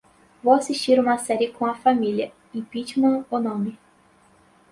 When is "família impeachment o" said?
1.75-3.37